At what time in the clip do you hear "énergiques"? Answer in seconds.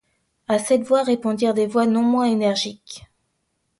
2.25-3.05